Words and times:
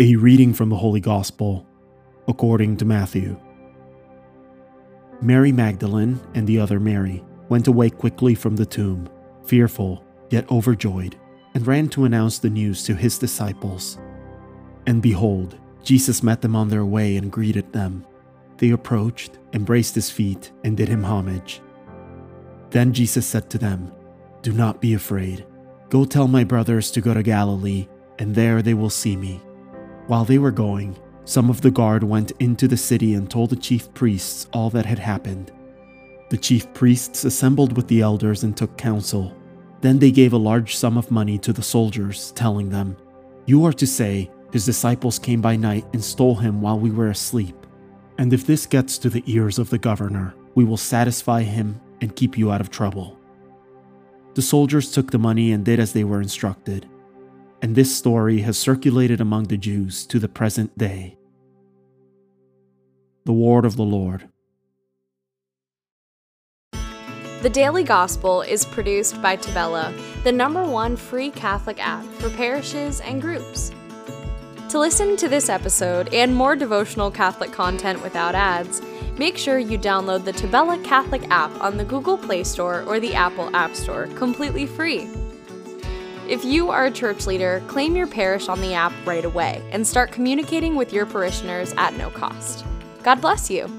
A 0.00 0.14
reading 0.14 0.54
from 0.54 0.68
the 0.68 0.76
Holy 0.76 1.00
Gospel 1.00 1.66
according 2.28 2.76
to 2.76 2.84
Matthew. 2.84 3.36
Mary 5.20 5.50
Magdalene 5.50 6.20
and 6.34 6.46
the 6.46 6.60
other 6.60 6.78
Mary 6.78 7.24
went 7.48 7.66
away 7.66 7.90
quickly 7.90 8.36
from 8.36 8.54
the 8.54 8.64
tomb, 8.64 9.08
fearful 9.44 10.04
yet 10.30 10.48
overjoyed, 10.52 11.16
and 11.54 11.66
ran 11.66 11.88
to 11.88 12.04
announce 12.04 12.38
the 12.38 12.48
news 12.48 12.84
to 12.84 12.94
his 12.94 13.18
disciples. 13.18 13.98
And 14.86 15.02
behold, 15.02 15.58
Jesus 15.82 16.22
met 16.22 16.42
them 16.42 16.54
on 16.54 16.68
their 16.68 16.84
way 16.84 17.16
and 17.16 17.32
greeted 17.32 17.72
them. 17.72 18.06
They 18.58 18.70
approached, 18.70 19.40
embraced 19.52 19.96
his 19.96 20.12
feet, 20.12 20.52
and 20.62 20.76
did 20.76 20.86
him 20.86 21.02
homage. 21.02 21.60
Then 22.70 22.92
Jesus 22.92 23.26
said 23.26 23.50
to 23.50 23.58
them, 23.58 23.90
Do 24.42 24.52
not 24.52 24.80
be 24.80 24.94
afraid. 24.94 25.44
Go 25.88 26.04
tell 26.04 26.28
my 26.28 26.44
brothers 26.44 26.92
to 26.92 27.00
go 27.00 27.14
to 27.14 27.22
Galilee, 27.24 27.88
and 28.20 28.36
there 28.36 28.62
they 28.62 28.74
will 28.74 28.90
see 28.90 29.16
me. 29.16 29.42
While 30.08 30.24
they 30.24 30.38
were 30.38 30.50
going, 30.50 30.96
some 31.26 31.50
of 31.50 31.60
the 31.60 31.70
guard 31.70 32.02
went 32.02 32.32
into 32.40 32.66
the 32.66 32.78
city 32.78 33.12
and 33.12 33.30
told 33.30 33.50
the 33.50 33.56
chief 33.56 33.92
priests 33.92 34.48
all 34.54 34.70
that 34.70 34.86
had 34.86 34.98
happened. 34.98 35.52
The 36.30 36.38
chief 36.38 36.72
priests 36.72 37.24
assembled 37.24 37.76
with 37.76 37.88
the 37.88 38.00
elders 38.00 38.42
and 38.42 38.56
took 38.56 38.78
counsel. 38.78 39.36
Then 39.82 39.98
they 39.98 40.10
gave 40.10 40.32
a 40.32 40.38
large 40.38 40.76
sum 40.76 40.96
of 40.96 41.10
money 41.10 41.36
to 41.40 41.52
the 41.52 41.62
soldiers, 41.62 42.32
telling 42.32 42.70
them, 42.70 42.96
You 43.44 43.66
are 43.66 43.72
to 43.74 43.86
say, 43.86 44.30
His 44.50 44.64
disciples 44.64 45.18
came 45.18 45.42
by 45.42 45.56
night 45.56 45.84
and 45.92 46.02
stole 46.02 46.36
him 46.36 46.62
while 46.62 46.78
we 46.78 46.90
were 46.90 47.10
asleep. 47.10 47.66
And 48.16 48.32
if 48.32 48.46
this 48.46 48.64
gets 48.64 48.96
to 48.98 49.10
the 49.10 49.22
ears 49.26 49.58
of 49.58 49.68
the 49.68 49.76
governor, 49.76 50.34
we 50.54 50.64
will 50.64 50.78
satisfy 50.78 51.42
him 51.42 51.78
and 52.00 52.16
keep 52.16 52.38
you 52.38 52.50
out 52.50 52.62
of 52.62 52.70
trouble. 52.70 53.18
The 54.32 54.42
soldiers 54.42 54.90
took 54.90 55.10
the 55.10 55.18
money 55.18 55.52
and 55.52 55.66
did 55.66 55.78
as 55.78 55.92
they 55.92 56.04
were 56.04 56.22
instructed 56.22 56.88
and 57.62 57.74
this 57.74 57.96
story 57.96 58.40
has 58.40 58.58
circulated 58.58 59.20
among 59.20 59.44
the 59.44 59.56
Jews 59.56 60.06
to 60.06 60.18
the 60.18 60.28
present 60.28 60.76
day. 60.78 61.16
The 63.24 63.32
Word 63.32 63.64
of 63.64 63.76
the 63.76 63.82
Lord. 63.82 64.28
The 67.42 67.50
Daily 67.50 67.84
Gospel 67.84 68.42
is 68.42 68.64
produced 68.64 69.22
by 69.22 69.36
Tabella, 69.36 69.94
the 70.24 70.32
number 70.32 70.64
one 70.64 70.96
free 70.96 71.30
Catholic 71.30 71.78
app 71.84 72.04
for 72.14 72.30
parishes 72.30 73.00
and 73.00 73.22
groups. 73.22 73.70
To 74.70 74.78
listen 74.78 75.16
to 75.16 75.28
this 75.28 75.48
episode 75.48 76.12
and 76.12 76.34
more 76.34 76.56
devotional 76.56 77.10
Catholic 77.10 77.52
content 77.52 78.02
without 78.02 78.34
ads, 78.34 78.82
make 79.18 79.38
sure 79.38 79.58
you 79.58 79.78
download 79.78 80.24
the 80.24 80.32
Tabella 80.32 80.82
Catholic 80.84 81.22
app 81.30 81.52
on 81.60 81.76
the 81.76 81.84
Google 81.84 82.18
Play 82.18 82.44
Store 82.44 82.82
or 82.82 82.98
the 83.00 83.14
Apple 83.14 83.54
App 83.54 83.74
Store 83.74 84.08
completely 84.08 84.66
free. 84.66 85.08
If 86.28 86.44
you 86.44 86.68
are 86.68 86.84
a 86.84 86.90
church 86.90 87.26
leader, 87.26 87.62
claim 87.68 87.96
your 87.96 88.06
parish 88.06 88.50
on 88.50 88.60
the 88.60 88.74
app 88.74 88.92
right 89.06 89.24
away 89.24 89.66
and 89.72 89.86
start 89.86 90.12
communicating 90.12 90.76
with 90.76 90.92
your 90.92 91.06
parishioners 91.06 91.72
at 91.78 91.94
no 91.94 92.10
cost. 92.10 92.66
God 93.02 93.22
bless 93.22 93.48
you. 93.48 93.77